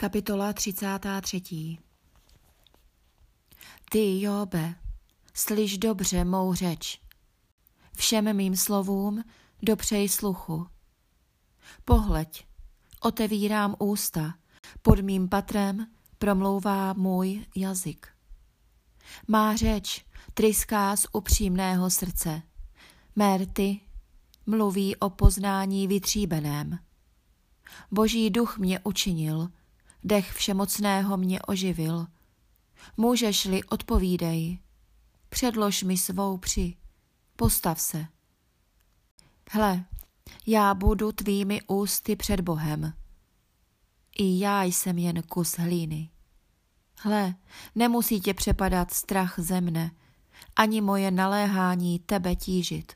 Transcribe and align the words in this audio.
Kapitola 0.00 0.52
33. 0.52 1.78
Ty, 3.90 4.20
Jobe, 4.20 4.74
slyš 5.34 5.78
dobře 5.78 6.24
mou 6.24 6.54
řeč. 6.54 7.00
Všem 7.96 8.36
mým 8.36 8.56
slovům 8.56 9.24
dopřej 9.62 10.08
sluchu. 10.08 10.66
Pohleď, 11.84 12.46
otevírám 13.00 13.76
ústa, 13.78 14.34
pod 14.82 15.00
mým 15.00 15.28
patrem 15.28 15.86
promlouvá 16.18 16.92
můj 16.92 17.46
jazyk. 17.56 18.08
Má 19.28 19.56
řeč 19.56 20.04
tryská 20.34 20.96
z 20.96 21.06
upřímného 21.12 21.90
srdce. 21.90 22.42
Mé 23.16 23.38
rty 23.38 23.80
mluví 24.46 24.96
o 24.96 25.10
poznání 25.10 25.88
vytříbeném. 25.88 26.78
Boží 27.90 28.30
duch 28.30 28.58
mě 28.58 28.80
učinil– 28.84 29.48
dech 30.04 30.32
všemocného 30.32 31.16
mě 31.16 31.42
oživil. 31.42 32.06
Můžeš-li, 32.96 33.64
odpovídej. 33.64 34.58
Předlož 35.28 35.82
mi 35.82 35.96
svou 35.96 36.36
při. 36.38 36.76
Postav 37.36 37.80
se. 37.80 38.06
Hle, 39.50 39.84
já 40.46 40.74
budu 40.74 41.12
tvými 41.12 41.62
ústy 41.62 42.16
před 42.16 42.40
Bohem. 42.40 42.92
I 44.18 44.40
já 44.40 44.62
jsem 44.62 44.98
jen 44.98 45.22
kus 45.22 45.58
hlíny. 45.58 46.10
Hle, 46.98 47.34
nemusí 47.74 48.20
tě 48.20 48.34
přepadat 48.34 48.90
strach 48.92 49.34
ze 49.38 49.60
mne, 49.60 49.90
ani 50.56 50.80
moje 50.80 51.10
naléhání 51.10 51.98
tebe 51.98 52.36
tížit. 52.36 52.92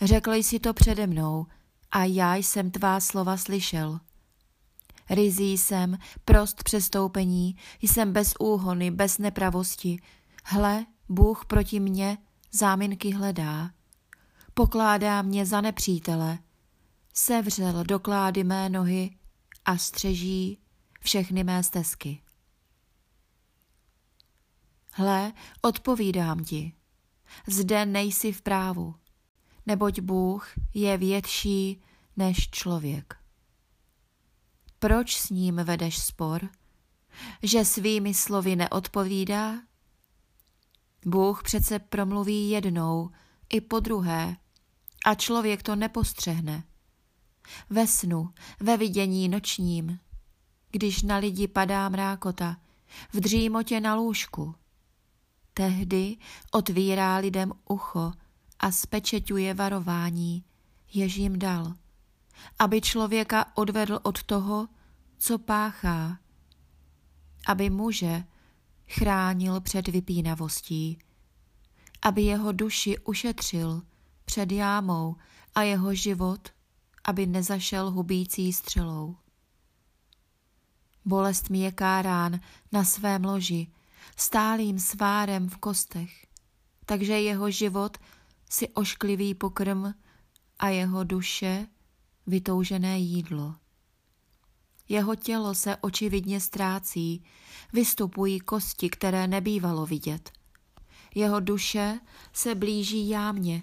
Řekl 0.00 0.32
jsi 0.32 0.60
to 0.60 0.74
přede 0.74 1.06
mnou 1.06 1.46
a 1.90 2.04
já 2.04 2.36
jsem 2.36 2.70
tvá 2.70 3.00
slova 3.00 3.36
slyšel. 3.36 4.00
Rizí 5.12 5.58
jsem, 5.58 5.98
prost 6.24 6.62
přestoupení, 6.62 7.56
jsem 7.82 8.12
bez 8.12 8.34
úhony, 8.40 8.90
bez 8.90 9.18
nepravosti. 9.18 10.02
Hle, 10.44 10.86
Bůh 11.08 11.44
proti 11.46 11.80
mně 11.80 12.18
záminky 12.52 13.10
hledá. 13.10 13.70
Pokládá 14.54 15.22
mě 15.22 15.46
za 15.46 15.60
nepřítele. 15.60 16.38
Sevřel 17.14 17.84
doklády 17.84 18.44
mé 18.44 18.68
nohy 18.68 19.16
a 19.64 19.76
střeží 19.76 20.58
všechny 21.00 21.44
mé 21.44 21.62
stezky. 21.62 22.22
Hle, 24.92 25.32
odpovídám 25.62 26.44
ti, 26.44 26.72
zde 27.48 27.86
nejsi 27.86 28.32
v 28.32 28.42
právu, 28.42 28.94
neboť 29.66 30.00
Bůh 30.00 30.48
je 30.74 30.98
větší 30.98 31.82
než 32.16 32.50
člověk. 32.50 33.21
Proč 34.82 35.16
s 35.16 35.30
ním 35.30 35.56
vedeš 35.56 35.98
spor? 35.98 36.48
Že 37.42 37.64
svými 37.64 38.14
slovy 38.14 38.56
neodpovídá? 38.56 39.54
Bůh 41.06 41.42
přece 41.42 41.78
promluví 41.78 42.50
jednou 42.50 43.10
i 43.48 43.60
po 43.60 43.80
druhé 43.80 44.36
a 45.04 45.14
člověk 45.14 45.62
to 45.62 45.76
nepostřehne. 45.76 46.64
Ve 47.70 47.86
snu, 47.86 48.30
ve 48.60 48.76
vidění 48.76 49.28
nočním, 49.28 49.98
když 50.70 51.02
na 51.02 51.16
lidi 51.16 51.48
padá 51.48 51.88
mrákota, 51.88 52.56
v 53.12 53.20
dřímotě 53.20 53.80
na 53.80 53.94
lůžku. 53.94 54.54
Tehdy 55.54 56.16
otvírá 56.50 57.16
lidem 57.16 57.52
ucho 57.68 58.12
a 58.60 58.72
spečeťuje 58.72 59.54
varování, 59.54 60.44
jež 60.92 61.16
jim 61.16 61.38
dal 61.38 61.74
aby 62.58 62.80
člověka 62.80 63.56
odvedl 63.56 63.98
od 64.02 64.22
toho, 64.22 64.68
co 65.18 65.38
páchá, 65.38 66.18
aby 67.46 67.70
muže 67.70 68.24
chránil 68.88 69.60
před 69.60 69.88
vypínavostí, 69.88 70.98
aby 72.02 72.22
jeho 72.22 72.52
duši 72.52 72.98
ušetřil 72.98 73.82
před 74.24 74.52
jámou 74.52 75.16
a 75.54 75.62
jeho 75.62 75.94
život, 75.94 76.48
aby 77.04 77.26
nezašel 77.26 77.90
hubící 77.90 78.52
střelou. 78.52 79.16
Bolest 81.04 81.50
mi 81.50 81.58
je 81.58 81.72
kárán 81.72 82.40
na 82.72 82.84
svém 82.84 83.24
loži, 83.24 83.72
stálým 84.16 84.78
svárem 84.78 85.48
v 85.48 85.56
kostech, 85.56 86.26
takže 86.86 87.20
jeho 87.20 87.50
život 87.50 87.98
si 88.50 88.68
ošklivý 88.68 89.34
pokrm 89.34 89.84
a 90.58 90.68
jeho 90.68 91.04
duše 91.04 91.66
vytoužené 92.26 92.98
jídlo. 92.98 93.54
Jeho 94.88 95.14
tělo 95.14 95.54
se 95.54 95.76
očividně 95.76 96.40
ztrácí, 96.40 97.24
vystupují 97.72 98.40
kosti, 98.40 98.90
které 98.90 99.26
nebývalo 99.26 99.86
vidět. 99.86 100.30
Jeho 101.14 101.40
duše 101.40 102.00
se 102.32 102.54
blíží 102.54 103.08
jámě 103.08 103.62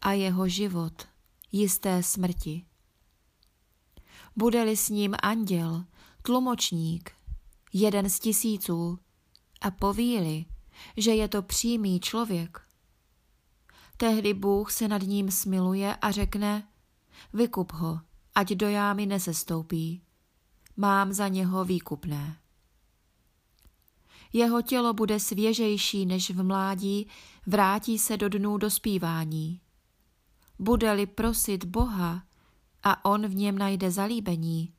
a 0.00 0.12
jeho 0.12 0.48
život 0.48 1.08
jisté 1.52 2.02
smrti. 2.02 2.64
Bude-li 4.36 4.76
s 4.76 4.88
ním 4.88 5.14
anděl, 5.22 5.84
tlumočník, 6.22 7.10
jeden 7.72 8.10
z 8.10 8.18
tisíců, 8.18 8.98
a 9.60 9.70
povíli, 9.70 10.44
že 10.96 11.10
je 11.10 11.28
to 11.28 11.42
přímý 11.42 12.00
člověk, 12.00 12.60
tehdy 13.96 14.34
Bůh 14.34 14.72
se 14.72 14.88
nad 14.88 15.02
ním 15.02 15.30
smiluje 15.30 15.96
a 15.96 16.10
řekne, 16.10 16.68
Vykup 17.32 17.72
ho, 17.72 18.00
ať 18.34 18.52
do 18.52 18.68
jámy 18.68 19.06
nesestoupí. 19.06 20.02
Mám 20.76 21.12
za 21.12 21.28
něho 21.28 21.64
výkupné. 21.64 22.36
Jeho 24.32 24.62
tělo 24.62 24.94
bude 24.94 25.20
svěžejší 25.20 26.06
než 26.06 26.30
v 26.30 26.42
mládí, 26.42 27.08
vrátí 27.46 27.98
se 27.98 28.16
do 28.16 28.28
dnů 28.28 28.58
dospívání. 28.58 29.60
Bude-li 30.58 31.06
prosit 31.06 31.64
Boha 31.64 32.22
a 32.82 33.04
on 33.04 33.26
v 33.26 33.34
něm 33.34 33.58
najde 33.58 33.90
zalíbení, 33.90 34.74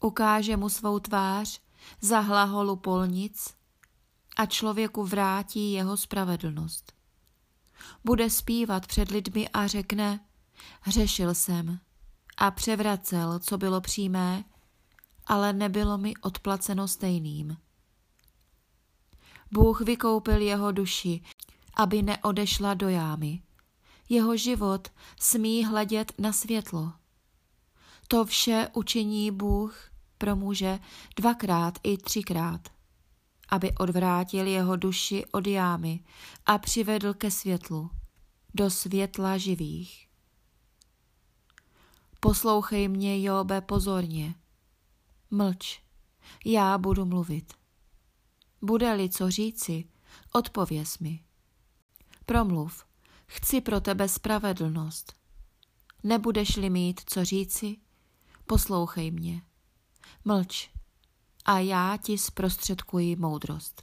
ukáže 0.00 0.56
mu 0.56 0.68
svou 0.68 0.98
tvář 0.98 1.60
za 2.00 2.20
hlaholu 2.20 2.76
polnic 2.76 3.54
a 4.36 4.46
člověku 4.46 5.04
vrátí 5.04 5.72
jeho 5.72 5.96
spravedlnost. 5.96 6.92
Bude 8.04 8.30
zpívat 8.30 8.86
před 8.86 9.10
lidmi 9.10 9.48
a 9.48 9.66
řekne, 9.66 10.20
Hřešil 10.80 11.34
jsem 11.34 11.80
a 12.36 12.50
převracel, 12.50 13.38
co 13.38 13.58
bylo 13.58 13.80
přímé, 13.80 14.44
ale 15.26 15.52
nebylo 15.52 15.98
mi 15.98 16.16
odplaceno 16.16 16.88
stejným. 16.88 17.56
Bůh 19.50 19.80
vykoupil 19.80 20.40
jeho 20.40 20.72
duši, 20.72 21.20
aby 21.76 22.02
neodešla 22.02 22.74
do 22.74 22.88
jámy. 22.88 23.42
Jeho 24.08 24.36
život 24.36 24.88
smí 25.20 25.64
hledět 25.64 26.12
na 26.18 26.32
světlo. 26.32 26.92
To 28.08 28.24
vše 28.24 28.68
učiní 28.72 29.30
Bůh 29.30 29.90
pro 30.18 30.36
muže 30.36 30.78
dvakrát 31.16 31.78
i 31.82 31.98
třikrát, 31.98 32.68
aby 33.48 33.74
odvrátil 33.74 34.46
jeho 34.46 34.76
duši 34.76 35.24
od 35.32 35.46
jámy 35.46 36.00
a 36.46 36.58
přivedl 36.58 37.14
ke 37.14 37.30
světlu, 37.30 37.90
do 38.54 38.70
světla 38.70 39.38
živých. 39.38 40.05
Poslouchej 42.26 42.88
mě, 42.88 43.22
Jobe, 43.22 43.60
pozorně. 43.60 44.34
Mlč, 45.30 45.80
já 46.44 46.78
budu 46.78 47.04
mluvit. 47.04 47.52
Bude-li 48.62 49.08
co 49.08 49.30
říci, 49.30 49.84
odpověz 50.32 50.98
mi. 50.98 51.24
Promluv, 52.26 52.84
chci 53.26 53.60
pro 53.60 53.80
tebe 53.80 54.08
spravedlnost. 54.08 55.12
Nebudeš-li 56.02 56.70
mít 56.70 57.00
co 57.06 57.24
říci, 57.24 57.76
poslouchej 58.46 59.10
mě. 59.10 59.42
Mlč 60.24 60.70
a 61.44 61.58
já 61.58 61.96
ti 61.96 62.18
zprostředkuji 62.18 63.16
moudrost. 63.16 63.82